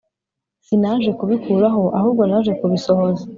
Sinaje 0.65 1.09
kubikuraho 1.19 1.83
ahubwo 1.99 2.21
naje 2.29 2.51
kubisohoza. 2.59 3.23